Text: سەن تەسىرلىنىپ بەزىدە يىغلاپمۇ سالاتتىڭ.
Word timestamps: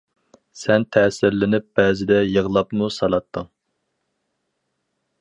سەن 0.61 0.85
تەسىرلىنىپ 0.95 1.69
بەزىدە 1.81 2.19
يىغلاپمۇ 2.31 2.91
سالاتتىڭ. 2.99 3.49